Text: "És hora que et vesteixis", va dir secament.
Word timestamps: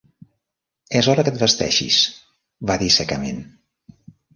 "És 1.01 1.11
hora 1.13 1.27
que 1.29 1.31
et 1.35 1.39
vesteixis", 1.43 2.03
va 2.73 2.83
dir 2.87 2.93
secament. 3.01 3.49